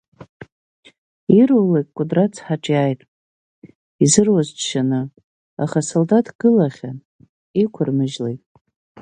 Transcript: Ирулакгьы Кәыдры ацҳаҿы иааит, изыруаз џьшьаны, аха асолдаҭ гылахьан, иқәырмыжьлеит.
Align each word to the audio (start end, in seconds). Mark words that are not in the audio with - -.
Ирулакгьы 1.39 1.93
Кәыдры 1.95 2.21
ацҳаҿы 2.25 2.71
иааит, 2.73 3.01
изыруаз 4.03 4.47
џьшьаны, 4.57 4.99
аха 5.63 5.79
асолдаҭ 5.83 6.27
гылахьан, 6.39 6.97
иқәырмыжьлеит. 7.63 8.41